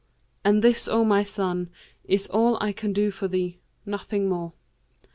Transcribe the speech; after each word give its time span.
And 0.43 0.63
this, 0.63 0.87
O 0.87 1.05
my 1.05 1.21
son, 1.21 1.69
is 2.05 2.25
all 2.25 2.57
I 2.59 2.71
can 2.71 2.91
do 2.91 3.11
for 3.11 3.27
thee, 3.27 3.59
nothing 3.85 4.27
more.' 4.27 4.53